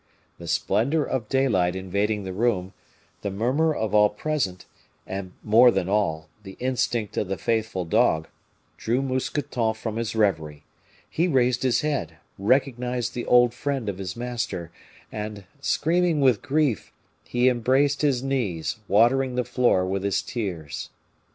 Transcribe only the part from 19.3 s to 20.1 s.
the floor with